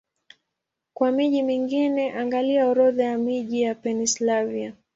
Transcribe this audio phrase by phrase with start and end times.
[0.93, 4.73] Kwa miji mingine, angalia Orodha ya miji ya Pennsylvania.